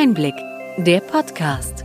Einblick, 0.00 0.36
der 0.76 1.00
Podcast. 1.00 1.84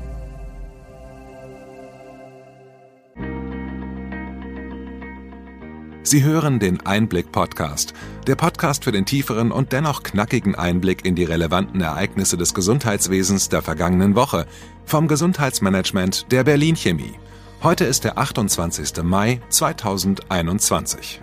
Sie 6.04 6.24
hören 6.24 6.60
den 6.60 6.86
Einblick-Podcast, 6.86 7.96
der 8.28 8.36
Podcast 8.36 8.84
für 8.84 8.92
den 8.92 9.08
tieferen 9.08 9.52
und 9.52 9.72
dennoch 9.72 10.04
knackigen 10.04 10.54
Einblick 10.54 11.04
in 11.06 11.16
die 11.16 11.24
relevanten 11.24 11.82
Ereignisse 11.82 12.38
des 12.38 12.54
Gesundheitswesens 12.54 13.50
der 13.50 13.64
vergangenen 13.64 14.14
Woche 14.14 14.46
vom 14.86 15.08
Gesundheitsmanagement 15.08 16.32
der 16.32 16.44
Berlin 16.44 16.76
Chemie. 16.76 17.16
Heute 17.64 17.86
ist 17.86 18.04
der 18.04 18.20
28. 18.20 19.02
Mai 19.02 19.42
2021. 19.50 21.20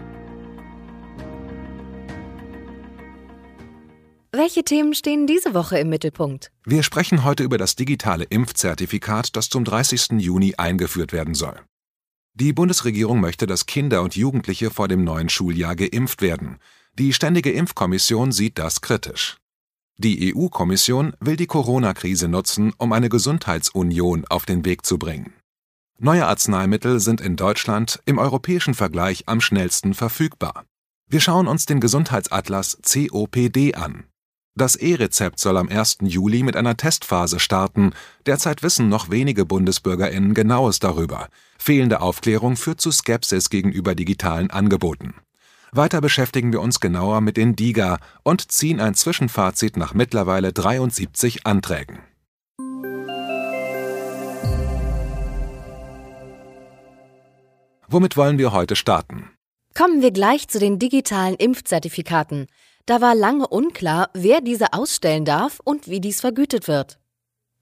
Welche 4.33 4.63
Themen 4.63 4.95
stehen 4.95 5.27
diese 5.27 5.55
Woche 5.55 5.81
im 5.81 5.89
Mittelpunkt? 5.89 6.53
Wir 6.65 6.85
sprechen 6.85 7.25
heute 7.25 7.43
über 7.43 7.59
das 7.59 7.75
digitale 7.75 8.23
Impfzertifikat, 8.23 9.35
das 9.35 9.49
zum 9.49 9.65
30. 9.65 10.21
Juni 10.21 10.55
eingeführt 10.57 11.13
werden 11.13 11.35
soll. 11.35 11.61
Die 12.35 12.53
Bundesregierung 12.53 13.21
möchte, 13.21 13.49
dass 13.49 13.67
Kinder 13.67 14.03
und 14.03 14.15
Jugendliche 14.15 14.71
vor 14.71 14.87
dem 14.87 15.03
neuen 15.03 15.29
Schuljahr 15.31 15.75
geimpft 15.75 16.23
werden. 16.23 16.59
Die 16.97 17.13
Ständige 17.13 17.51
Impfkommission 17.51 18.31
sieht 18.31 18.59
das 18.61 18.83
kritisch. 18.83 19.39
Die 19.99 20.33
EU-Kommission 20.33 21.15
will 21.19 21.37
die 21.37 21.49
Corona-Krise 21.49 22.29
nutzen, 22.29 22.73
um 22.79 22.93
eine 22.93 23.09
Gesundheitsunion 23.09 24.27
auf 24.29 24.47
den 24.47 24.65
Weg 24.65 24.87
zu 24.87 24.97
bringen. 24.97 25.33
Neue 25.99 26.27
Arzneimittel 26.27 27.01
sind 27.01 27.21
in 27.21 27.35
Deutschland 27.35 28.01
im 28.07 28.19
europäischen 28.19 28.75
Vergleich 28.75 29.25
am 29.27 29.41
schnellsten 29.41 29.93
verfügbar. 29.93 30.67
Wir 31.09 31.19
schauen 31.19 31.49
uns 31.49 31.67
den 31.67 31.81
Gesundheitsatlas 31.81 32.79
COPD 32.85 33.75
an. 33.75 34.05
Das 34.57 34.75
E-Rezept 34.75 35.39
soll 35.39 35.57
am 35.57 35.69
1. 35.69 35.99
Juli 36.03 36.43
mit 36.43 36.57
einer 36.57 36.77
Testphase 36.77 37.39
starten. 37.39 37.93
Derzeit 38.27 38.63
wissen 38.63 38.89
noch 38.89 39.11
wenige 39.11 39.45
BundesbürgerInnen 39.45 40.35
Genaues 40.35 40.81
darüber. 40.81 41.29
Fehlende 41.57 42.01
Aufklärung 42.01 42.57
führt 42.57 42.81
zu 42.81 42.91
Skepsis 42.91 43.49
gegenüber 43.49 43.95
digitalen 43.95 44.51
Angeboten. 44.51 45.15
Weiter 45.73 46.01
beschäftigen 46.01 46.53
wir 46.53 46.61
uns 46.61 46.81
genauer 46.81 47.21
mit 47.21 47.37
den 47.37 47.55
DIGA 47.55 47.99
und 48.25 48.51
ziehen 48.51 48.81
ein 48.81 48.95
Zwischenfazit 48.95 49.77
nach 49.77 49.95
mittlerweile 49.95 50.53
73 50.53 51.47
Anträgen. 51.47 52.01
Womit 57.87 58.17
wollen 58.17 58.39
wir 58.39 58.53
heute 58.53 58.75
starten? 58.75 59.31
Kommen 59.77 60.03
wir 60.03 60.11
gleich 60.11 60.49
zu 60.49 60.59
den 60.59 60.81
digitalen 60.81 61.37
Impfzertifikaten. 61.37 62.47
Da 62.87 63.01
war 63.01 63.15
lange 63.15 63.47
unklar, 63.47 64.11
wer 64.15 64.41
diese 64.41 64.73
ausstellen 64.73 65.25
darf 65.25 65.61
und 65.65 65.89
wie 65.89 66.01
dies 66.01 66.21
vergütet 66.21 66.69
wird. 66.69 66.99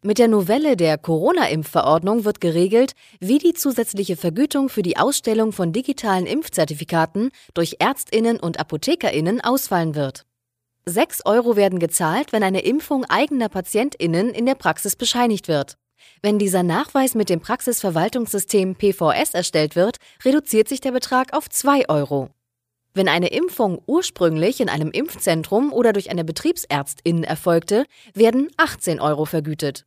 Mit 0.00 0.18
der 0.18 0.28
Novelle 0.28 0.76
der 0.76 0.96
Corona-Impfverordnung 0.96 2.24
wird 2.24 2.40
geregelt, 2.40 2.92
wie 3.18 3.38
die 3.38 3.52
zusätzliche 3.52 4.16
Vergütung 4.16 4.68
für 4.68 4.82
die 4.82 4.96
Ausstellung 4.96 5.50
von 5.50 5.72
digitalen 5.72 6.24
Impfzertifikaten 6.24 7.30
durch 7.52 7.76
Ärztinnen 7.80 8.38
und 8.38 8.60
Apothekerinnen 8.60 9.40
ausfallen 9.40 9.96
wird. 9.96 10.24
6 10.86 11.26
Euro 11.26 11.56
werden 11.56 11.80
gezahlt, 11.80 12.32
wenn 12.32 12.44
eine 12.44 12.60
Impfung 12.60 13.04
eigener 13.06 13.48
Patientinnen 13.48 14.30
in 14.30 14.46
der 14.46 14.54
Praxis 14.54 14.94
bescheinigt 14.94 15.48
wird. 15.48 15.76
Wenn 16.22 16.38
dieser 16.38 16.62
Nachweis 16.62 17.14
mit 17.14 17.28
dem 17.28 17.40
Praxisverwaltungssystem 17.40 18.76
PVS 18.76 19.34
erstellt 19.34 19.74
wird, 19.74 19.96
reduziert 20.24 20.68
sich 20.68 20.80
der 20.80 20.92
Betrag 20.92 21.32
auf 21.32 21.48
2 21.50 21.88
Euro. 21.88 22.30
Wenn 22.94 23.08
eine 23.08 23.28
Impfung 23.28 23.80
ursprünglich 23.86 24.60
in 24.60 24.68
einem 24.68 24.90
Impfzentrum 24.90 25.72
oder 25.72 25.92
durch 25.92 26.10
eine 26.10 26.24
Betriebsärztin 26.24 27.24
erfolgte, 27.24 27.84
werden 28.14 28.48
18 28.56 29.00
Euro 29.00 29.24
vergütet. 29.24 29.86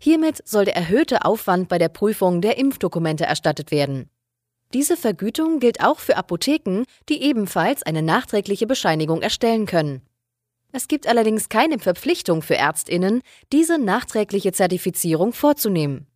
Hiermit 0.00 0.42
soll 0.44 0.64
der 0.64 0.76
erhöhte 0.76 1.24
Aufwand 1.24 1.68
bei 1.68 1.78
der 1.78 1.88
Prüfung 1.88 2.40
der 2.40 2.58
Impfdokumente 2.58 3.24
erstattet 3.24 3.70
werden. 3.70 4.10
Diese 4.74 4.96
Vergütung 4.96 5.60
gilt 5.60 5.82
auch 5.82 5.98
für 5.98 6.16
Apotheken, 6.16 6.84
die 7.08 7.22
ebenfalls 7.22 7.82
eine 7.82 8.02
nachträgliche 8.02 8.66
Bescheinigung 8.66 9.22
erstellen 9.22 9.66
können. 9.66 10.02
Es 10.72 10.88
gibt 10.88 11.06
allerdings 11.06 11.50
keine 11.50 11.78
Verpflichtung 11.78 12.40
für 12.40 12.56
Ärztinnen, 12.56 13.20
diese 13.52 13.78
nachträgliche 13.78 14.52
Zertifizierung 14.52 15.34
vorzunehmen. 15.34 16.06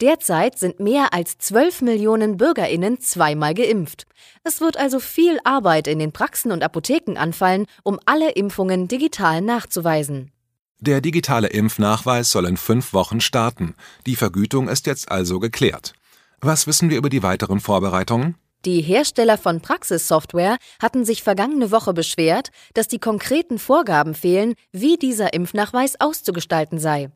Derzeit 0.00 0.58
sind 0.58 0.78
mehr 0.78 1.14
als 1.14 1.38
12 1.38 1.80
Millionen 1.80 2.36
Bürgerinnen 2.36 3.00
zweimal 3.00 3.54
geimpft. 3.54 4.06
Es 4.44 4.60
wird 4.60 4.76
also 4.76 5.00
viel 5.00 5.38
Arbeit 5.44 5.86
in 5.88 5.98
den 5.98 6.12
Praxen 6.12 6.52
und 6.52 6.62
Apotheken 6.62 7.16
anfallen, 7.16 7.66
um 7.82 7.98
alle 8.04 8.32
Impfungen 8.32 8.88
digital 8.88 9.40
nachzuweisen. 9.40 10.32
Der 10.78 11.00
digitale 11.00 11.48
Impfnachweis 11.48 12.30
soll 12.30 12.46
in 12.46 12.58
fünf 12.58 12.92
Wochen 12.92 13.22
starten. 13.22 13.74
Die 14.04 14.16
Vergütung 14.16 14.68
ist 14.68 14.86
jetzt 14.86 15.10
also 15.10 15.40
geklärt. 15.40 15.94
Was 16.42 16.66
wissen 16.66 16.90
wir 16.90 16.98
über 16.98 17.08
die 17.08 17.22
weiteren 17.22 17.60
Vorbereitungen? 17.60 18.34
Die 18.66 18.82
Hersteller 18.82 19.38
von 19.38 19.62
Praxissoftware 19.62 20.58
hatten 20.82 21.06
sich 21.06 21.22
vergangene 21.22 21.70
Woche 21.70 21.94
beschwert, 21.94 22.50
dass 22.74 22.88
die 22.88 22.98
konkreten 22.98 23.58
Vorgaben 23.58 24.14
fehlen, 24.14 24.54
wie 24.72 24.98
dieser 24.98 25.32
Impfnachweis 25.32 25.98
auszugestalten 25.98 26.78
sei. 26.78 27.10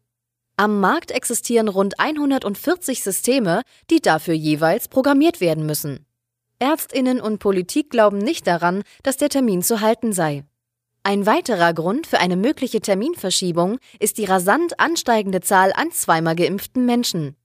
Am 0.60 0.78
Markt 0.78 1.10
existieren 1.10 1.68
rund 1.68 1.98
140 1.98 3.02
Systeme, 3.02 3.62
die 3.88 4.00
dafür 4.02 4.34
jeweils 4.34 4.88
programmiert 4.88 5.40
werden 5.40 5.64
müssen. 5.64 6.04
Ärztinnen 6.58 7.18
und 7.18 7.38
Politik 7.38 7.88
glauben 7.88 8.18
nicht 8.18 8.46
daran, 8.46 8.82
dass 9.02 9.16
der 9.16 9.30
Termin 9.30 9.62
zu 9.62 9.80
halten 9.80 10.12
sei. 10.12 10.44
Ein 11.02 11.24
weiterer 11.24 11.72
Grund 11.72 12.06
für 12.06 12.20
eine 12.20 12.36
mögliche 12.36 12.82
Terminverschiebung 12.82 13.78
ist 14.00 14.18
die 14.18 14.26
rasant 14.26 14.78
ansteigende 14.78 15.40
Zahl 15.40 15.72
an 15.74 15.92
zweimal 15.92 16.36
geimpften 16.36 16.84
Menschen. 16.84 17.36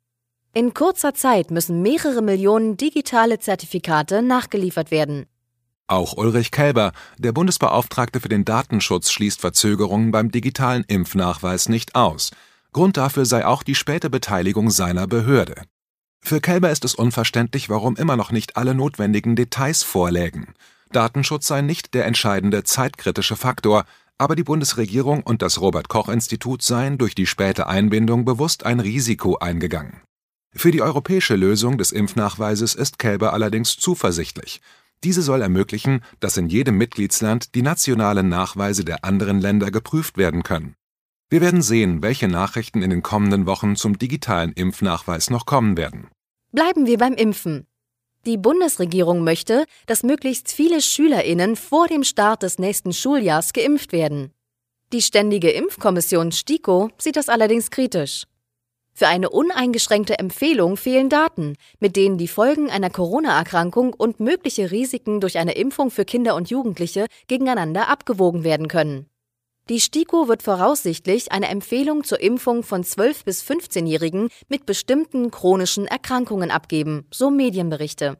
In 0.53 0.73
kurzer 0.73 1.13
Zeit 1.13 1.51
müssen 1.51 1.81
mehrere 1.81 2.21
Millionen 2.21 2.75
digitale 2.75 3.39
Zertifikate 3.39 4.23
nachgeliefert 4.23 4.91
werden. 4.91 5.25
Auch 5.87 6.17
Ulrich 6.17 6.51
Kelber, 6.51 6.91
der 7.17 7.31
Bundesbeauftragte 7.31 8.19
für 8.19 8.27
den 8.27 8.43
Datenschutz, 8.43 9.09
schließt 9.09 9.39
Verzögerungen 9.39 10.11
beim 10.11 10.31
digitalen 10.31 10.83
Impfnachweis 10.89 11.69
nicht 11.69 11.95
aus. 11.95 12.31
Grund 12.75 12.97
dafür 12.97 13.23
sei 13.23 13.45
auch 13.45 13.63
die 13.63 13.73
späte 13.73 14.09
Beteiligung 14.09 14.69
seiner 14.69 15.07
Behörde. 15.07 15.61
Für 16.21 16.41
Kelber 16.41 16.71
ist 16.71 16.83
es 16.83 16.93
unverständlich, 16.93 17.69
warum 17.69 17.95
immer 17.95 18.17
noch 18.17 18.33
nicht 18.33 18.57
alle 18.57 18.75
notwendigen 18.75 19.37
Details 19.37 19.81
vorlägen. 19.81 20.53
Datenschutz 20.91 21.47
sei 21.47 21.61
nicht 21.61 21.93
der 21.93 22.05
entscheidende 22.05 22.65
zeitkritische 22.65 23.37
Faktor, 23.37 23.85
aber 24.17 24.35
die 24.35 24.43
Bundesregierung 24.43 25.23
und 25.23 25.41
das 25.41 25.61
Robert 25.61 25.87
Koch 25.87 26.09
Institut 26.09 26.63
seien 26.63 26.97
durch 26.97 27.15
die 27.15 27.27
späte 27.27 27.67
Einbindung 27.67 28.25
bewusst 28.25 28.65
ein 28.65 28.81
Risiko 28.81 29.37
eingegangen. 29.37 30.01
Für 30.53 30.71
die 30.71 30.81
europäische 30.81 31.37
Lösung 31.37 31.77
des 31.77 31.93
Impfnachweises 31.93 32.75
ist 32.75 32.99
Kälber 32.99 33.31
allerdings 33.31 33.77
zuversichtlich. 33.77 34.59
Diese 35.01 35.21
soll 35.21 35.41
ermöglichen, 35.41 36.01
dass 36.19 36.35
in 36.35 36.49
jedem 36.49 36.77
Mitgliedsland 36.77 37.55
die 37.55 37.61
nationalen 37.61 38.27
Nachweise 38.27 38.83
der 38.83 39.05
anderen 39.05 39.39
Länder 39.39 39.71
geprüft 39.71 40.17
werden 40.17 40.43
können. 40.43 40.75
Wir 41.29 41.41
werden 41.41 41.63
sehen, 41.63 42.03
welche 42.03 42.27
Nachrichten 42.27 42.83
in 42.83 42.91
den 42.91 43.01
kommenden 43.01 43.47
Wochen 43.47 43.75
zum 43.75 43.97
digitalen 43.97 44.51
Impfnachweis 44.53 45.31
noch 45.31 45.47
kommen 45.47 45.75
werden. 45.75 46.07
Bleiben 46.51 46.85
wir 46.85 46.99
beim 46.99 47.13
Impfen. 47.13 47.65
Die 48.25 48.37
Bundesregierung 48.37 49.23
möchte, 49.23 49.65
dass 49.87 50.03
möglichst 50.03 50.51
viele 50.51 50.81
Schülerinnen 50.81 51.55
vor 51.55 51.87
dem 51.87 52.03
Start 52.03 52.43
des 52.43 52.59
nächsten 52.59 52.93
Schuljahrs 52.93 53.53
geimpft 53.53 53.91
werden. 53.91 54.33
Die 54.93 55.01
Ständige 55.01 55.49
Impfkommission 55.49 56.31
STIKO 56.31 56.89
sieht 56.99 57.15
das 57.15 57.29
allerdings 57.29 57.71
kritisch. 57.71 58.25
Für 58.93 59.07
eine 59.07 59.29
uneingeschränkte 59.29 60.19
Empfehlung 60.19 60.77
fehlen 60.77 61.09
Daten, 61.09 61.55
mit 61.79 61.95
denen 61.95 62.17
die 62.17 62.27
Folgen 62.27 62.69
einer 62.69 62.89
Corona-Erkrankung 62.89 63.93
und 63.93 64.19
mögliche 64.19 64.71
Risiken 64.71 65.19
durch 65.19 65.37
eine 65.37 65.55
Impfung 65.55 65.91
für 65.91 66.05
Kinder 66.05 66.35
und 66.35 66.49
Jugendliche 66.49 67.07
gegeneinander 67.27 67.89
abgewogen 67.89 68.43
werden 68.43 68.67
können. 68.67 69.07
Die 69.67 69.79
STIKO 69.79 70.27
wird 70.27 70.43
voraussichtlich 70.43 71.31
eine 71.31 71.47
Empfehlung 71.47 72.03
zur 72.03 72.19
Impfung 72.19 72.61
von 72.61 72.83
12- 72.83 73.25
bis 73.25 73.43
15-Jährigen 73.43 74.29
mit 74.47 74.67
bestimmten 74.67 75.31
chronischen 75.31 75.87
Erkrankungen 75.87 76.51
abgeben, 76.51 77.07
so 77.11 77.31
Medienberichte. 77.31 78.19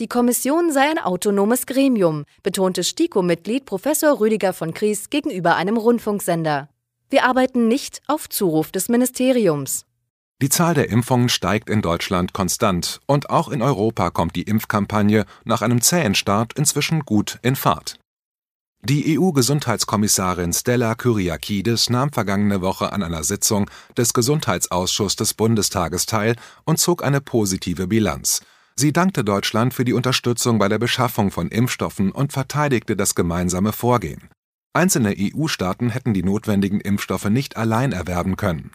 Die 0.00 0.08
Kommission 0.08 0.72
sei 0.72 0.90
ein 0.90 0.98
autonomes 0.98 1.66
Gremium, 1.66 2.24
betonte 2.42 2.82
STIKO-Mitglied 2.82 3.66
Professor 3.66 4.18
Rüdiger 4.20 4.54
von 4.54 4.72
Kries 4.72 5.10
gegenüber 5.10 5.54
einem 5.54 5.76
Rundfunksender. 5.76 6.70
Wir 7.10 7.24
arbeiten 7.26 7.68
nicht 7.68 8.00
auf 8.06 8.30
Zuruf 8.30 8.72
des 8.72 8.88
Ministeriums. 8.88 9.84
Die 10.40 10.48
Zahl 10.48 10.72
der 10.72 10.88
Impfungen 10.88 11.28
steigt 11.28 11.68
in 11.68 11.82
Deutschland 11.82 12.32
konstant 12.32 13.00
und 13.06 13.28
auch 13.28 13.50
in 13.50 13.60
Europa 13.60 14.08
kommt 14.08 14.34
die 14.34 14.42
Impfkampagne 14.42 15.26
nach 15.44 15.60
einem 15.60 15.82
zähen 15.82 16.14
Start 16.14 16.54
inzwischen 16.54 17.00
gut 17.00 17.38
in 17.42 17.54
Fahrt. 17.54 17.98
Die 18.86 19.18
EU-Gesundheitskommissarin 19.18 20.52
Stella 20.52 20.94
Kyriakides 20.94 21.88
nahm 21.88 22.12
vergangene 22.12 22.60
Woche 22.60 22.92
an 22.92 23.02
einer 23.02 23.24
Sitzung 23.24 23.70
des 23.96 24.12
Gesundheitsausschusses 24.12 25.16
des 25.16 25.32
Bundestages 25.32 26.04
teil 26.04 26.36
und 26.64 26.78
zog 26.78 27.02
eine 27.02 27.22
positive 27.22 27.86
Bilanz. 27.86 28.42
Sie 28.76 28.92
dankte 28.92 29.24
Deutschland 29.24 29.72
für 29.72 29.86
die 29.86 29.94
Unterstützung 29.94 30.58
bei 30.58 30.68
der 30.68 30.78
Beschaffung 30.78 31.30
von 31.30 31.48
Impfstoffen 31.48 32.12
und 32.12 32.34
verteidigte 32.34 32.94
das 32.94 33.14
gemeinsame 33.14 33.72
Vorgehen. 33.72 34.28
Einzelne 34.74 35.14
EU-Staaten 35.18 35.88
hätten 35.88 36.12
die 36.12 36.22
notwendigen 36.22 36.82
Impfstoffe 36.82 37.30
nicht 37.30 37.56
allein 37.56 37.92
erwerben 37.92 38.36
können. 38.36 38.72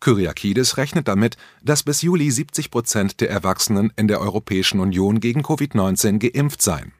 Kyriakides 0.00 0.76
rechnet 0.76 1.06
damit, 1.06 1.36
dass 1.62 1.84
bis 1.84 2.02
Juli 2.02 2.32
70 2.32 2.72
Prozent 2.72 3.20
der 3.20 3.30
Erwachsenen 3.30 3.92
in 3.94 4.08
der 4.08 4.20
Europäischen 4.20 4.80
Union 4.80 5.20
gegen 5.20 5.42
Covid-19 5.42 6.18
geimpft 6.18 6.62
seien. 6.62 6.94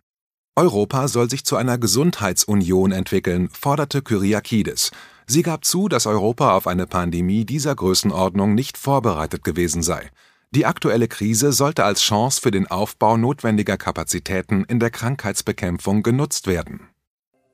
Europa 0.60 1.08
soll 1.08 1.30
sich 1.30 1.46
zu 1.46 1.56
einer 1.56 1.78
Gesundheitsunion 1.78 2.92
entwickeln, 2.92 3.48
forderte 3.48 4.02
Kyriakides. 4.02 4.90
Sie 5.26 5.42
gab 5.42 5.64
zu, 5.64 5.88
dass 5.88 6.04
Europa 6.04 6.54
auf 6.54 6.66
eine 6.66 6.86
Pandemie 6.86 7.46
dieser 7.46 7.74
Größenordnung 7.74 8.54
nicht 8.54 8.76
vorbereitet 8.76 9.42
gewesen 9.42 9.82
sei. 9.82 10.10
Die 10.50 10.66
aktuelle 10.66 11.08
Krise 11.08 11.52
sollte 11.52 11.84
als 11.84 12.02
Chance 12.02 12.42
für 12.42 12.50
den 12.50 12.66
Aufbau 12.66 13.16
notwendiger 13.16 13.78
Kapazitäten 13.78 14.64
in 14.64 14.80
der 14.80 14.90
Krankheitsbekämpfung 14.90 16.02
genutzt 16.02 16.46
werden. 16.46 16.88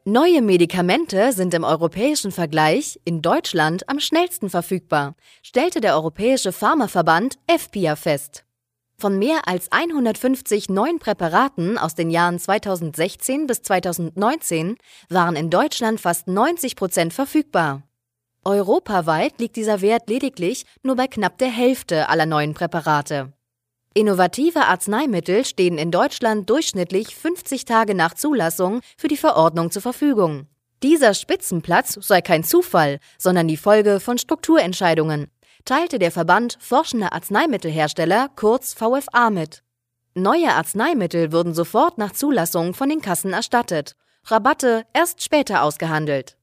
Neue 0.04 0.42
Medikamente 0.42 1.32
sind 1.32 1.54
im 1.54 1.62
europäischen 1.62 2.32
Vergleich 2.32 2.98
in 3.04 3.22
Deutschland 3.22 3.88
am 3.88 4.00
schnellsten 4.00 4.50
verfügbar, 4.50 5.14
stellte 5.44 5.80
der 5.80 5.94
Europäische 5.94 6.50
Pharmaverband 6.50 7.38
EFPIA 7.46 7.94
fest. 7.94 8.45
Von 8.98 9.18
mehr 9.18 9.46
als 9.46 9.70
150 9.72 10.70
neuen 10.70 10.98
Präparaten 10.98 11.76
aus 11.76 11.94
den 11.94 12.08
Jahren 12.08 12.38
2016 12.38 13.46
bis 13.46 13.60
2019 13.60 14.76
waren 15.10 15.36
in 15.36 15.50
Deutschland 15.50 16.00
fast 16.00 16.28
90 16.28 16.76
Prozent 16.76 17.12
verfügbar. 17.12 17.82
Europaweit 18.42 19.38
liegt 19.38 19.56
dieser 19.56 19.82
Wert 19.82 20.08
lediglich 20.08 20.64
nur 20.82 20.96
bei 20.96 21.08
knapp 21.08 21.36
der 21.36 21.50
Hälfte 21.50 22.08
aller 22.08 22.24
neuen 22.24 22.54
Präparate. 22.54 23.32
Innovative 23.92 24.64
Arzneimittel 24.64 25.44
stehen 25.44 25.76
in 25.76 25.90
Deutschland 25.90 26.48
durchschnittlich 26.48 27.16
50 27.16 27.66
Tage 27.66 27.94
nach 27.94 28.14
Zulassung 28.14 28.80
für 28.96 29.08
die 29.08 29.16
Verordnung 29.18 29.70
zur 29.70 29.82
Verfügung. 29.82 30.46
Dieser 30.82 31.12
Spitzenplatz 31.12 31.98
sei 32.00 32.20
kein 32.22 32.44
Zufall, 32.44 33.00
sondern 33.18 33.48
die 33.48 33.56
Folge 33.56 34.00
von 34.00 34.16
Strukturentscheidungen, 34.18 35.30
teilte 35.66 35.98
der 35.98 36.10
Verband 36.10 36.56
Forschender 36.58 37.12
Arzneimittelhersteller 37.12 38.30
kurz 38.34 38.72
VFA 38.72 39.28
mit. 39.28 39.62
Neue 40.14 40.54
Arzneimittel 40.54 41.30
würden 41.30 41.52
sofort 41.52 41.98
nach 41.98 42.12
Zulassung 42.12 42.72
von 42.72 42.88
den 42.88 43.02
Kassen 43.02 43.34
erstattet, 43.34 43.94
Rabatte 44.24 44.84
erst 44.94 45.22
später 45.22 45.62
ausgehandelt. 45.62 46.38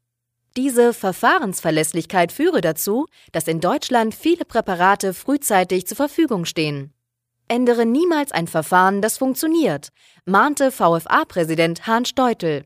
Diese 0.56 0.94
Verfahrensverlässlichkeit 0.94 2.31
führe 2.31 2.62
dazu, 2.62 3.08
dass 3.31 3.48
in 3.48 3.60
Deutschland 3.60 4.14
viele 4.14 4.46
Präparate 4.46 5.16
frühzeitig 5.16 5.88
zur 5.88 5.98
Verfügung 5.98 6.46
stehen. 6.46 6.94
Ändere 7.48 7.86
niemals 7.86 8.31
ein 8.31 8.48
Verfahren, 8.48 9.02
das 9.02 9.18
funktioniert, 9.18 9.90
mahnte 10.25 10.72
VFA-Präsident 10.72 11.88
Hahn 11.88 12.06
Steutel. 12.06 12.66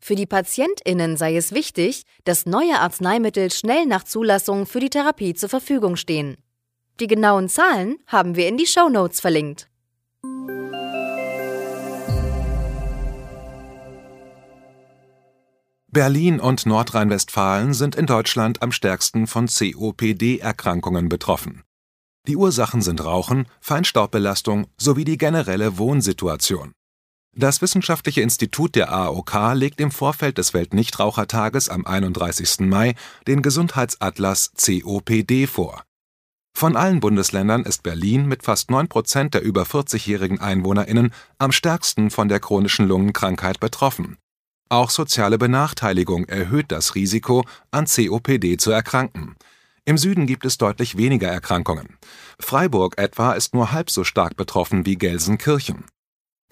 Für 0.00 0.14
die 0.14 0.26
PatientInnen 0.26 1.16
sei 1.16 1.36
es 1.36 1.52
wichtig, 1.52 2.04
dass 2.24 2.46
neue 2.46 2.80
Arzneimittel 2.80 3.50
schnell 3.52 3.84
nach 3.86 4.04
Zulassung 4.04 4.66
für 4.66 4.80
die 4.80 4.90
Therapie 4.90 5.34
zur 5.34 5.50
Verfügung 5.50 5.96
stehen. 5.96 6.38
Die 7.00 7.06
genauen 7.06 7.48
Zahlen 7.48 7.98
haben 8.06 8.34
wir 8.34 8.48
in 8.48 8.56
die 8.56 8.66
Show 8.66 8.88
Notes 8.88 9.20
verlinkt. 9.20 9.68
Berlin 15.92 16.38
und 16.38 16.66
Nordrhein-Westfalen 16.66 17.74
sind 17.74 17.96
in 17.96 18.06
Deutschland 18.06 18.62
am 18.62 18.70
stärksten 18.70 19.26
von 19.26 19.48
COPD-Erkrankungen 19.48 21.08
betroffen. 21.08 21.64
Die 22.28 22.36
Ursachen 22.36 22.80
sind 22.80 23.04
Rauchen, 23.04 23.46
Feinstaubbelastung 23.60 24.68
sowie 24.78 25.04
die 25.04 25.18
generelle 25.18 25.78
Wohnsituation. 25.78 26.72
Das 27.36 27.62
Wissenschaftliche 27.62 28.22
Institut 28.22 28.74
der 28.74 28.92
AOK 28.92 29.54
legt 29.54 29.80
im 29.80 29.90
Vorfeld 29.90 30.36
des 30.36 30.52
Weltnichtrauchertages 30.52 31.68
am 31.68 31.86
31. 31.86 32.60
Mai 32.68 32.94
den 33.26 33.40
Gesundheitsatlas 33.40 34.52
COPD 34.56 35.46
vor. 35.46 35.84
Von 36.54 36.76
allen 36.76 37.00
Bundesländern 37.00 37.64
ist 37.64 37.84
Berlin 37.84 38.26
mit 38.26 38.42
fast 38.42 38.70
9 38.70 38.88
Prozent 38.88 39.34
der 39.34 39.42
über 39.42 39.62
40-jährigen 39.62 40.40
EinwohnerInnen 40.40 41.12
am 41.38 41.52
stärksten 41.52 42.10
von 42.10 42.28
der 42.28 42.40
chronischen 42.40 42.88
Lungenkrankheit 42.88 43.60
betroffen. 43.60 44.18
Auch 44.68 44.90
soziale 44.90 45.38
Benachteiligung 45.38 46.26
erhöht 46.26 46.70
das 46.72 46.94
Risiko, 46.94 47.44
an 47.70 47.86
COPD 47.86 48.56
zu 48.56 48.72
erkranken. 48.72 49.36
Im 49.84 49.96
Süden 49.96 50.26
gibt 50.26 50.44
es 50.44 50.58
deutlich 50.58 50.96
weniger 50.96 51.28
Erkrankungen. 51.28 51.96
Freiburg 52.38 52.98
etwa 52.98 53.32
ist 53.32 53.54
nur 53.54 53.72
halb 53.72 53.88
so 53.88 54.04
stark 54.04 54.36
betroffen 54.36 54.84
wie 54.84 54.96
Gelsenkirchen. 54.96 55.84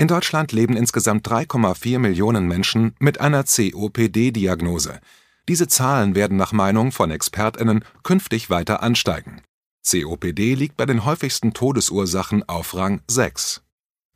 In 0.00 0.06
Deutschland 0.06 0.52
leben 0.52 0.76
insgesamt 0.76 1.26
3,4 1.28 1.98
Millionen 1.98 2.46
Menschen 2.46 2.94
mit 3.00 3.20
einer 3.20 3.42
COPD-Diagnose. 3.42 5.00
Diese 5.48 5.66
Zahlen 5.66 6.14
werden 6.14 6.36
nach 6.36 6.52
Meinung 6.52 6.92
von 6.92 7.10
ExpertInnen 7.10 7.84
künftig 8.04 8.48
weiter 8.48 8.80
ansteigen. 8.80 9.42
COPD 9.84 10.54
liegt 10.54 10.76
bei 10.76 10.86
den 10.86 11.04
häufigsten 11.04 11.52
Todesursachen 11.52 12.48
auf 12.48 12.76
Rang 12.76 13.00
6. 13.08 13.62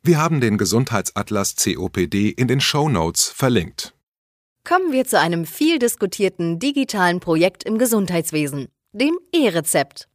Wir 0.03 0.21
haben 0.21 0.39
den 0.39 0.57
Gesundheitsatlas 0.57 1.57
COPD 1.57 2.29
in 2.29 2.47
den 2.47 2.61
Show 2.61 2.87
Notes 2.87 3.27
verlinkt. 3.27 3.93
Kommen 4.65 4.93
wir 4.93 5.05
zu 5.05 5.19
einem 5.19 5.45
viel 5.45 5.79
diskutierten 5.79 6.59
digitalen 6.59 7.19
Projekt 7.19 7.65
im 7.65 7.77
Gesundheitswesen, 7.77 8.69
dem 8.93 9.19
E-Rezept. 9.33 10.07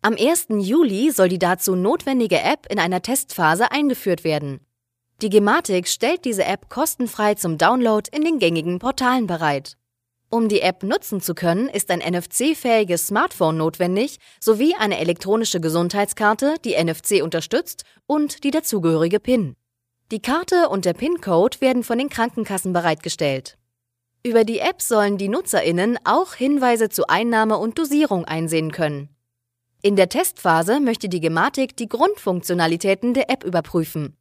Am 0.00 0.14
1. 0.14 0.46
Juli 0.60 1.10
soll 1.10 1.28
die 1.28 1.40
dazu 1.40 1.74
notwendige 1.74 2.40
App 2.40 2.66
in 2.70 2.78
einer 2.78 3.02
Testphase 3.02 3.72
eingeführt 3.72 4.22
werden. 4.22 4.60
Die 5.20 5.30
Gematik 5.30 5.88
stellt 5.88 6.24
diese 6.24 6.44
App 6.44 6.68
kostenfrei 6.68 7.34
zum 7.34 7.58
Download 7.58 8.08
in 8.14 8.22
den 8.22 8.38
gängigen 8.38 8.78
Portalen 8.78 9.26
bereit. 9.26 9.76
Um 10.30 10.48
die 10.48 10.60
App 10.60 10.84
nutzen 10.84 11.20
zu 11.20 11.34
können, 11.34 11.68
ist 11.68 11.90
ein 11.90 11.98
NFC-fähiges 11.98 13.08
Smartphone 13.08 13.56
notwendig 13.56 14.20
sowie 14.38 14.76
eine 14.78 14.98
elektronische 14.98 15.60
Gesundheitskarte, 15.60 16.54
die 16.64 16.76
NFC 16.80 17.20
unterstützt 17.20 17.82
und 18.06 18.44
die 18.44 18.52
dazugehörige 18.52 19.18
PIN. 19.18 19.56
Die 20.12 20.22
Karte 20.22 20.68
und 20.68 20.84
der 20.84 20.92
PIN-Code 20.92 21.60
werden 21.60 21.82
von 21.82 21.98
den 21.98 22.10
Krankenkassen 22.10 22.72
bereitgestellt. 22.72 23.58
Über 24.22 24.44
die 24.44 24.60
App 24.60 24.80
sollen 24.82 25.18
die 25.18 25.28
Nutzerinnen 25.28 25.98
auch 26.04 26.34
Hinweise 26.34 26.90
zu 26.90 27.08
Einnahme 27.08 27.58
und 27.58 27.76
Dosierung 27.76 28.24
einsehen 28.24 28.70
können. 28.70 29.08
In 29.82 29.96
der 29.96 30.08
Testphase 30.08 30.78
möchte 30.78 31.08
die 31.08 31.20
Gematik 31.20 31.76
die 31.76 31.88
Grundfunktionalitäten 31.88 33.14
der 33.14 33.30
App 33.30 33.42
überprüfen. 33.42 34.17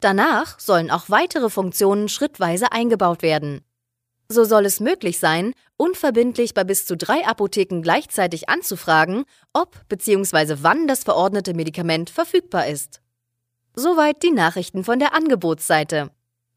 Danach 0.00 0.60
sollen 0.60 0.90
auch 0.90 1.08
weitere 1.08 1.50
Funktionen 1.50 2.08
schrittweise 2.08 2.72
eingebaut 2.72 3.22
werden. 3.22 3.62
So 4.28 4.44
soll 4.44 4.66
es 4.66 4.78
möglich 4.78 5.18
sein, 5.18 5.54
unverbindlich 5.76 6.52
bei 6.52 6.62
bis 6.62 6.84
zu 6.84 6.96
drei 6.96 7.26
Apotheken 7.26 7.80
gleichzeitig 7.80 8.48
anzufragen, 8.48 9.24
ob 9.54 9.88
bzw. 9.88 10.56
wann 10.60 10.86
das 10.86 11.04
verordnete 11.04 11.54
Medikament 11.54 12.10
verfügbar 12.10 12.66
ist. 12.66 13.00
Soweit 13.74 14.22
die 14.22 14.32
Nachrichten 14.32 14.84
von 14.84 14.98
der 14.98 15.14
Angebotsseite. 15.14 16.10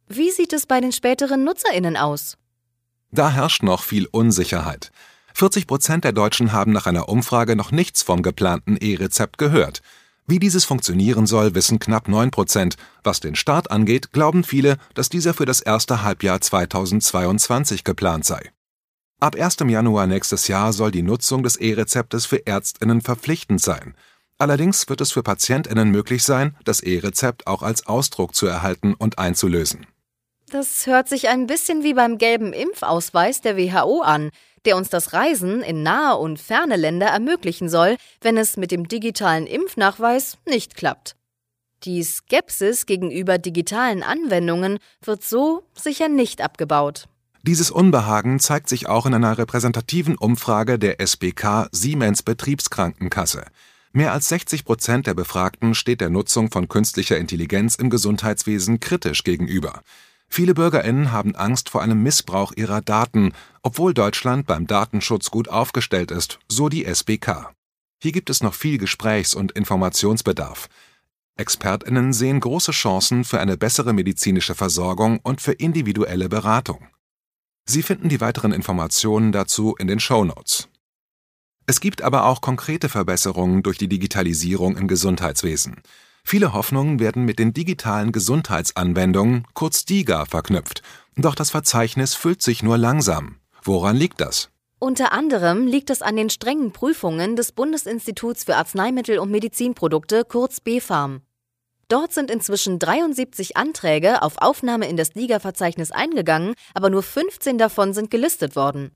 Wie 0.07 0.31
sieht 0.31 0.51
es 0.51 0.65
bei 0.65 0.81
den 0.81 0.91
späteren 0.91 1.43
Nutzerinnen 1.45 1.95
aus? 1.95 2.37
Da 3.11 3.29
herrscht 3.29 3.63
noch 3.63 3.83
viel 3.83 4.07
Unsicherheit. 4.07 4.91
40 5.33 5.65
Prozent 5.65 6.03
der 6.03 6.11
Deutschen 6.11 6.51
haben 6.51 6.73
nach 6.73 6.87
einer 6.87 7.07
Umfrage 7.07 7.55
noch 7.55 7.71
nichts 7.71 8.03
vom 8.03 8.21
geplanten 8.21 8.75
E-Rezept 8.75 9.37
gehört. 9.37 9.81
Wie 10.27 10.39
dieses 10.39 10.65
funktionieren 10.65 11.25
soll, 11.27 11.55
wissen 11.55 11.79
knapp 11.79 12.07
9 12.07 12.31
Prozent. 12.31 12.75
Was 13.03 13.19
den 13.19 13.35
Start 13.35 13.71
angeht, 13.71 14.13
glauben 14.13 14.43
viele, 14.43 14.77
dass 14.93 15.09
dieser 15.09 15.33
für 15.33 15.45
das 15.45 15.61
erste 15.61 16.03
Halbjahr 16.03 16.39
2022 16.39 17.83
geplant 17.83 18.25
sei. 18.25 18.51
Ab 19.19 19.35
1. 19.35 19.57
Januar 19.67 20.07
nächstes 20.07 20.47
Jahr 20.47 20.73
soll 20.73 20.91
die 20.91 21.03
Nutzung 21.03 21.43
des 21.43 21.55
E-Rezeptes 21.55 22.25
für 22.25 22.47
Ärztinnen 22.47 23.01
verpflichtend 23.01 23.61
sein. 23.61 23.93
Allerdings 24.37 24.89
wird 24.89 25.01
es 25.01 25.11
für 25.11 25.21
Patientinnen 25.21 25.91
möglich 25.91 26.23
sein, 26.23 26.55
das 26.63 26.79
E-Rezept 26.79 27.45
auch 27.45 27.61
als 27.61 27.85
Ausdruck 27.85 28.33
zu 28.33 28.47
erhalten 28.47 28.95
und 28.95 29.19
einzulösen. 29.19 29.85
Das 30.49 30.87
hört 30.87 31.07
sich 31.07 31.29
ein 31.29 31.45
bisschen 31.45 31.83
wie 31.83 31.93
beim 31.93 32.17
gelben 32.17 32.51
Impfausweis 32.51 33.41
der 33.41 33.55
WHO 33.55 34.01
an 34.01 34.31
der 34.65 34.77
uns 34.77 34.89
das 34.89 35.13
Reisen 35.13 35.61
in 35.61 35.83
nahe 35.83 36.17
und 36.17 36.39
ferne 36.39 36.75
Länder 36.75 37.07
ermöglichen 37.07 37.69
soll, 37.69 37.97
wenn 38.21 38.37
es 38.37 38.57
mit 38.57 38.71
dem 38.71 38.87
digitalen 38.87 39.47
Impfnachweis 39.47 40.37
nicht 40.45 40.75
klappt. 40.75 41.15
Die 41.83 42.03
Skepsis 42.03 42.85
gegenüber 42.85 43.39
digitalen 43.39 44.03
Anwendungen 44.03 44.77
wird 45.03 45.23
so 45.23 45.63
sicher 45.73 46.09
nicht 46.09 46.41
abgebaut. 46.41 47.07
Dieses 47.43 47.71
Unbehagen 47.71 48.39
zeigt 48.39 48.69
sich 48.69 48.87
auch 48.87 49.07
in 49.07 49.15
einer 49.15 49.35
repräsentativen 49.39 50.15
Umfrage 50.15 50.77
der 50.77 51.01
SBK 51.01 51.69
Siemens 51.71 52.21
Betriebskrankenkasse. 52.21 53.45
Mehr 53.93 54.13
als 54.13 54.29
60 54.29 54.63
Prozent 54.63 55.07
der 55.07 55.15
Befragten 55.15 55.73
steht 55.73 56.01
der 56.01 56.11
Nutzung 56.11 56.51
von 56.51 56.69
künstlicher 56.69 57.17
Intelligenz 57.17 57.75
im 57.75 57.89
Gesundheitswesen 57.89 58.79
kritisch 58.79 59.23
gegenüber. 59.23 59.81
Viele 60.33 60.53
Bürgerinnen 60.53 61.11
haben 61.11 61.35
Angst 61.35 61.67
vor 61.67 61.81
einem 61.81 62.01
Missbrauch 62.03 62.53
ihrer 62.55 62.79
Daten, 62.79 63.33
obwohl 63.63 63.93
Deutschland 63.93 64.47
beim 64.47 64.65
Datenschutz 64.65 65.29
gut 65.29 65.49
aufgestellt 65.49 66.09
ist, 66.09 66.39
so 66.47 66.69
die 66.69 66.85
SBK. 66.85 67.53
Hier 68.01 68.13
gibt 68.13 68.29
es 68.29 68.41
noch 68.41 68.53
viel 68.53 68.77
Gesprächs- 68.77 69.35
und 69.35 69.51
Informationsbedarf. 69.51 70.69
Expertinnen 71.35 72.13
sehen 72.13 72.39
große 72.39 72.71
Chancen 72.71 73.25
für 73.25 73.41
eine 73.41 73.57
bessere 73.57 73.91
medizinische 73.91 74.55
Versorgung 74.55 75.19
und 75.21 75.41
für 75.41 75.51
individuelle 75.51 76.29
Beratung. 76.29 76.87
Sie 77.65 77.83
finden 77.83 78.07
die 78.07 78.21
weiteren 78.21 78.53
Informationen 78.53 79.33
dazu 79.33 79.75
in 79.77 79.87
den 79.87 79.99
Show 79.99 80.23
Notes. 80.23 80.69
Es 81.65 81.81
gibt 81.81 82.01
aber 82.01 82.23
auch 82.25 82.39
konkrete 82.39 82.87
Verbesserungen 82.87 83.63
durch 83.63 83.77
die 83.77 83.89
Digitalisierung 83.89 84.77
im 84.77 84.87
Gesundheitswesen. 84.87 85.81
Viele 86.23 86.53
Hoffnungen 86.53 86.99
werden 86.99 87.25
mit 87.25 87.39
den 87.39 87.53
digitalen 87.53 88.11
Gesundheitsanwendungen, 88.11 89.45
kurz 89.53 89.85
DIGA, 89.85 90.25
verknüpft. 90.25 90.81
Doch 91.15 91.35
das 91.35 91.49
Verzeichnis 91.49 92.15
füllt 92.15 92.41
sich 92.41 92.63
nur 92.63 92.77
langsam. 92.77 93.37
Woran 93.63 93.95
liegt 93.95 94.21
das? 94.21 94.49
Unter 94.79 95.11
anderem 95.11 95.67
liegt 95.67 95.89
es 95.89 96.01
an 96.01 96.15
den 96.15 96.29
strengen 96.29 96.71
Prüfungen 96.71 97.35
des 97.35 97.51
Bundesinstituts 97.51 98.45
für 98.45 98.55
Arzneimittel 98.55 99.19
und 99.19 99.29
Medizinprodukte, 99.29 100.25
kurz 100.25 100.59
BfArM. 100.59 101.21
Dort 101.87 102.13
sind 102.13 102.31
inzwischen 102.31 102.79
73 102.79 103.57
Anträge 103.57 104.21
auf 104.21 104.37
Aufnahme 104.37 104.87
in 104.87 104.95
das 104.97 105.13
Liga-Verzeichnis 105.13 105.91
eingegangen, 105.91 106.55
aber 106.73 106.89
nur 106.89 107.03
15 107.03 107.57
davon 107.57 107.93
sind 107.93 108.09
gelistet 108.09 108.55
worden. 108.55 108.95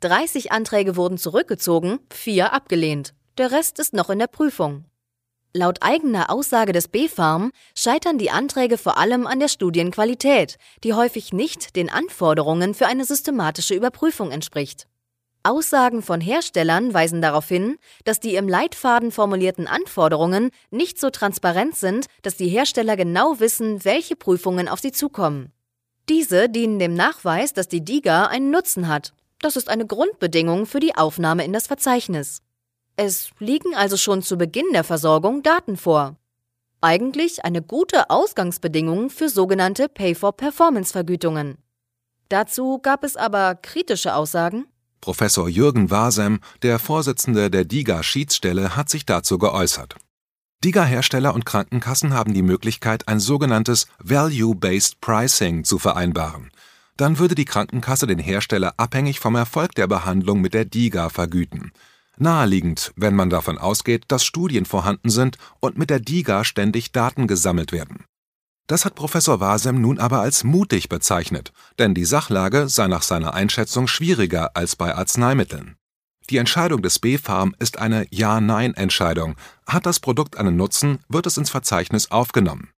30 0.00 0.50
Anträge 0.50 0.96
wurden 0.96 1.18
zurückgezogen, 1.18 2.00
vier 2.10 2.52
abgelehnt. 2.52 3.14
Der 3.38 3.52
Rest 3.52 3.78
ist 3.78 3.92
noch 3.92 4.10
in 4.10 4.18
der 4.18 4.26
Prüfung. 4.26 4.86
Laut 5.54 5.82
eigener 5.82 6.30
Aussage 6.30 6.72
des 6.72 6.88
BfArM 6.88 7.52
scheitern 7.74 8.16
die 8.16 8.30
Anträge 8.30 8.78
vor 8.78 8.96
allem 8.96 9.26
an 9.26 9.38
der 9.38 9.48
Studienqualität, 9.48 10.56
die 10.82 10.94
häufig 10.94 11.34
nicht 11.34 11.76
den 11.76 11.90
Anforderungen 11.90 12.72
für 12.72 12.86
eine 12.86 13.04
systematische 13.04 13.74
Überprüfung 13.74 14.30
entspricht. 14.30 14.86
Aussagen 15.42 16.00
von 16.00 16.22
Herstellern 16.22 16.94
weisen 16.94 17.20
darauf 17.20 17.48
hin, 17.48 17.76
dass 18.04 18.18
die 18.18 18.36
im 18.36 18.48
Leitfaden 18.48 19.10
formulierten 19.10 19.66
Anforderungen 19.66 20.50
nicht 20.70 20.98
so 20.98 21.10
transparent 21.10 21.76
sind, 21.76 22.06
dass 22.22 22.36
die 22.36 22.48
Hersteller 22.48 22.96
genau 22.96 23.38
wissen, 23.38 23.84
welche 23.84 24.16
Prüfungen 24.16 24.68
auf 24.68 24.80
sie 24.80 24.92
zukommen. 24.92 25.52
Diese 26.08 26.48
dienen 26.48 26.78
dem 26.78 26.94
Nachweis, 26.94 27.52
dass 27.52 27.68
die 27.68 27.84
DIGA 27.84 28.26
einen 28.26 28.50
Nutzen 28.50 28.88
hat. 28.88 29.12
Das 29.40 29.56
ist 29.56 29.68
eine 29.68 29.86
Grundbedingung 29.86 30.64
für 30.64 30.80
die 30.80 30.96
Aufnahme 30.96 31.44
in 31.44 31.52
das 31.52 31.66
Verzeichnis. 31.66 32.40
Es 32.96 33.30
liegen 33.38 33.74
also 33.74 33.96
schon 33.96 34.22
zu 34.22 34.36
Beginn 34.36 34.66
der 34.72 34.84
Versorgung 34.84 35.42
Daten 35.42 35.76
vor. 35.76 36.16
Eigentlich 36.80 37.44
eine 37.44 37.62
gute 37.62 38.10
Ausgangsbedingung 38.10 39.08
für 39.08 39.28
sogenannte 39.28 39.88
Pay-for-Performance-Vergütungen. 39.88 41.56
Dazu 42.28 42.78
gab 42.78 43.04
es 43.04 43.16
aber 43.16 43.54
kritische 43.54 44.14
Aussagen. 44.14 44.66
Professor 45.00 45.48
Jürgen 45.48 45.90
Wasem, 45.90 46.40
der 46.62 46.78
Vorsitzende 46.78 47.50
der 47.50 47.64
DIGA-Schiedsstelle, 47.64 48.76
hat 48.76 48.88
sich 48.88 49.06
dazu 49.06 49.38
geäußert. 49.38 49.96
DIGA-Hersteller 50.64 51.34
und 51.34 51.44
Krankenkassen 51.44 52.14
haben 52.14 52.34
die 52.34 52.42
Möglichkeit, 52.42 53.08
ein 53.08 53.20
sogenanntes 53.20 53.86
Value-Based 53.98 55.00
Pricing 55.00 55.64
zu 55.64 55.78
vereinbaren. 55.78 56.50
Dann 56.96 57.18
würde 57.18 57.34
die 57.34 57.46
Krankenkasse 57.46 58.06
den 58.06 58.18
Hersteller 58.18 58.74
abhängig 58.76 59.18
vom 59.18 59.34
Erfolg 59.34 59.74
der 59.74 59.86
Behandlung 59.86 60.40
mit 60.40 60.54
der 60.54 60.64
DIGA 60.64 61.08
vergüten. 61.08 61.72
Naheliegend, 62.18 62.92
wenn 62.96 63.14
man 63.14 63.30
davon 63.30 63.58
ausgeht, 63.58 64.04
dass 64.08 64.24
Studien 64.24 64.66
vorhanden 64.66 65.10
sind 65.10 65.38
und 65.60 65.78
mit 65.78 65.90
der 65.90 66.00
DIGA 66.00 66.44
ständig 66.44 66.92
Daten 66.92 67.26
gesammelt 67.26 67.72
werden. 67.72 68.04
Das 68.66 68.84
hat 68.84 68.94
Professor 68.94 69.40
Wasem 69.40 69.80
nun 69.80 69.98
aber 69.98 70.20
als 70.20 70.44
mutig 70.44 70.88
bezeichnet, 70.88 71.52
denn 71.78 71.94
die 71.94 72.04
Sachlage 72.04 72.68
sei 72.68 72.86
nach 72.86 73.02
seiner 73.02 73.34
Einschätzung 73.34 73.86
schwieriger 73.86 74.56
als 74.56 74.76
bei 74.76 74.94
Arzneimitteln. 74.94 75.76
Die 76.30 76.36
Entscheidung 76.36 76.82
des 76.82 76.98
BfArM 76.98 77.54
ist 77.58 77.78
eine 77.78 78.06
Ja-Nein-Entscheidung. 78.10 79.34
Hat 79.66 79.86
das 79.86 79.98
Produkt 80.00 80.36
einen 80.36 80.56
Nutzen, 80.56 81.00
wird 81.08 81.26
es 81.26 81.36
ins 81.36 81.50
Verzeichnis 81.50 82.10
aufgenommen. 82.10 82.70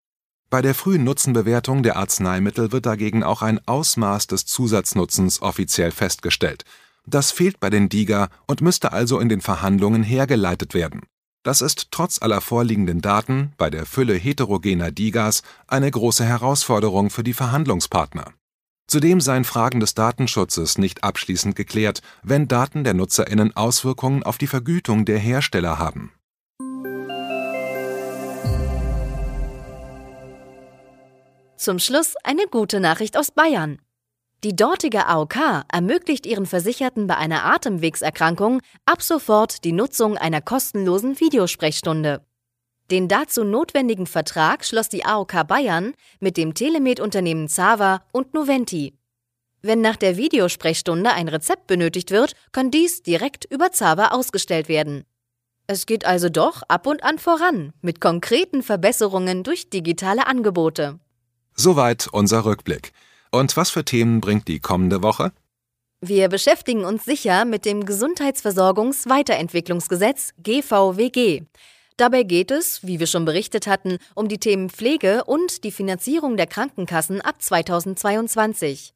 Bei 0.49 0.61
der 0.61 0.75
frühen 0.75 1.03
Nutzenbewertung 1.03 1.83
der 1.83 1.97
Arzneimittel 1.97 2.71
wird 2.71 2.85
dagegen 2.85 3.23
auch 3.23 3.41
ein 3.41 3.59
Ausmaß 3.67 4.27
des 4.27 4.45
Zusatznutzens 4.45 5.41
offiziell 5.41 5.91
festgestellt. 5.91 6.63
Das 7.05 7.31
fehlt 7.31 7.59
bei 7.59 7.69
den 7.69 7.89
DIGA 7.89 8.29
und 8.47 8.61
müsste 8.61 8.91
also 8.93 9.19
in 9.19 9.29
den 9.29 9.41
Verhandlungen 9.41 10.03
hergeleitet 10.03 10.73
werden. 10.73 11.01
Das 11.43 11.61
ist 11.61 11.89
trotz 11.91 12.21
aller 12.21 12.39
vorliegenden 12.39 13.01
Daten 13.01 13.51
bei 13.57 13.69
der 13.69 13.85
Fülle 13.85 14.15
heterogener 14.15 14.91
Digas 14.91 15.43
eine 15.67 15.91
große 15.91 16.23
Herausforderung 16.23 17.09
für 17.09 17.23
die 17.23 17.33
Verhandlungspartner. 17.33 18.33
Zudem 18.87 19.19
seien 19.19 19.43
Fragen 19.43 19.81
des 19.81 19.93
Datenschutzes 19.93 20.77
nicht 20.77 21.03
abschließend 21.03 21.55
geklärt, 21.55 22.01
wenn 22.21 22.47
Daten 22.47 22.83
der 22.85 22.93
Nutzerinnen 22.93 23.55
Auswirkungen 23.55 24.23
auf 24.23 24.37
die 24.37 24.47
Vergütung 24.47 25.03
der 25.03 25.19
Hersteller 25.19 25.79
haben. 25.79 26.11
Zum 31.57 31.79
Schluss 31.79 32.15
eine 32.23 32.45
gute 32.51 32.79
Nachricht 32.81 33.17
aus 33.17 33.31
Bayern. 33.31 33.79
Die 34.43 34.55
dortige 34.57 35.07
AOK 35.07 35.63
ermöglicht 35.71 36.25
ihren 36.25 36.45
Versicherten 36.45 37.07
bei 37.07 37.15
einer 37.15 37.45
Atemwegserkrankung 37.45 38.59
ab 38.85 39.01
sofort 39.01 39.63
die 39.63 39.71
Nutzung 39.71 40.17
einer 40.17 40.41
kostenlosen 40.41 41.17
Videosprechstunde. 41.21 42.25
Den 42.91 43.07
dazu 43.07 43.45
notwendigen 43.45 44.05
Vertrag 44.05 44.65
schloss 44.65 44.89
die 44.89 45.05
AOK 45.05 45.47
Bayern 45.47 45.93
mit 46.19 46.35
dem 46.35 46.53
Telemed-Unternehmen 46.53 47.47
Zava 47.47 48.03
und 48.11 48.33
Noventi. 48.33 48.97
Wenn 49.61 49.79
nach 49.79 49.95
der 49.95 50.17
Videosprechstunde 50.17 51.11
ein 51.11 51.29
Rezept 51.29 51.67
benötigt 51.67 52.11
wird, 52.11 52.33
kann 52.51 52.69
dies 52.69 53.01
direkt 53.01 53.45
über 53.45 53.71
Zava 53.71 54.09
ausgestellt 54.09 54.67
werden. 54.67 55.05
Es 55.67 55.85
geht 55.85 56.05
also 56.05 56.27
doch 56.27 56.63
ab 56.67 56.85
und 56.85 57.01
an 57.05 57.17
voran 57.17 57.71
mit 57.81 58.01
konkreten 58.01 58.61
Verbesserungen 58.61 59.43
durch 59.43 59.69
digitale 59.69 60.27
Angebote. 60.27 60.99
Soweit 61.55 62.09
unser 62.11 62.43
Rückblick. 62.43 62.91
Und 63.33 63.57
was 63.57 63.71
für 63.71 63.83
Themen 63.83 64.21
bringt 64.21 64.47
die 64.47 64.59
kommende 64.59 65.01
Woche? 65.01 65.31
Wir 66.01 66.29
beschäftigen 66.29 66.85
uns 66.85 67.03
sicher 67.03 67.45
mit 67.45 67.65
dem 67.65 67.83
Gesundheitsversorgungs-Weiterentwicklungsgesetz 67.83 70.35
GVWG. 70.43 71.41
Dabei 71.97 72.21
geht 72.21 72.51
es, 72.51 72.85
wie 72.85 72.99
wir 72.99 73.07
schon 73.07 73.25
berichtet 73.25 73.65
hatten, 73.65 73.97
um 74.13 74.27
die 74.27 74.37
Themen 74.37 74.69
Pflege 74.69 75.23
und 75.23 75.63
die 75.63 75.71
Finanzierung 75.71 76.37
der 76.37 76.45
Krankenkassen 76.45 77.21
ab 77.21 77.41
2022. 77.41 78.93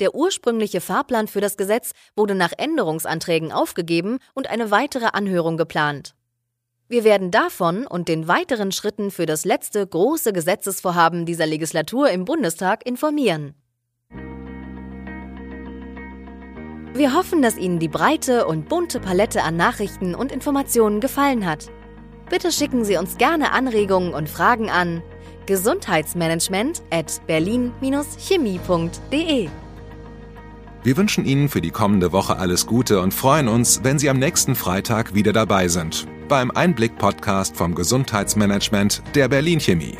Der 0.00 0.14
ursprüngliche 0.14 0.80
Fahrplan 0.80 1.28
für 1.28 1.42
das 1.42 1.58
Gesetz 1.58 1.92
wurde 2.16 2.34
nach 2.34 2.54
Änderungsanträgen 2.56 3.52
aufgegeben 3.52 4.20
und 4.32 4.48
eine 4.48 4.70
weitere 4.70 5.10
Anhörung 5.12 5.58
geplant. 5.58 6.14
Wir 6.88 7.04
werden 7.04 7.30
davon 7.30 7.86
und 7.86 8.08
den 8.08 8.26
weiteren 8.26 8.72
Schritten 8.72 9.10
für 9.10 9.26
das 9.26 9.44
letzte 9.44 9.86
große 9.86 10.32
Gesetzesvorhaben 10.32 11.26
dieser 11.26 11.44
Legislatur 11.44 12.08
im 12.08 12.24
Bundestag 12.24 12.86
informieren. 12.86 13.54
Wir 16.96 17.14
hoffen, 17.14 17.42
dass 17.42 17.58
Ihnen 17.58 17.78
die 17.78 17.88
breite 17.88 18.46
und 18.46 18.68
bunte 18.68 19.00
Palette 19.00 19.42
an 19.42 19.56
Nachrichten 19.56 20.14
und 20.14 20.32
Informationen 20.32 21.00
gefallen 21.00 21.44
hat. 21.44 21.66
Bitte 22.30 22.50
schicken 22.50 22.84
Sie 22.84 22.96
uns 22.96 23.18
gerne 23.18 23.52
Anregungen 23.52 24.14
und 24.14 24.28
Fragen 24.28 24.70
an 24.70 25.02
gesundheitsmanagement 25.46 26.82
at 26.90 27.20
berlin-chemie.de. 27.26 29.48
Wir 30.82 30.96
wünschen 30.96 31.24
Ihnen 31.24 31.48
für 31.48 31.60
die 31.60 31.70
kommende 31.70 32.12
Woche 32.12 32.36
alles 32.36 32.66
Gute 32.66 33.00
und 33.00 33.14
freuen 33.14 33.48
uns, 33.48 33.80
wenn 33.84 33.98
Sie 33.98 34.10
am 34.10 34.18
nächsten 34.18 34.54
Freitag 34.54 35.14
wieder 35.14 35.32
dabei 35.32 35.68
sind 35.68 36.06
beim 36.28 36.50
Einblick-Podcast 36.50 37.56
vom 37.56 37.74
Gesundheitsmanagement 37.74 39.02
der 39.14 39.28
Berlin 39.28 39.60
Chemie. 39.60 39.96